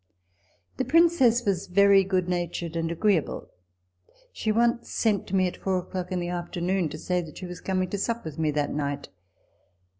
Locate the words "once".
4.51-4.89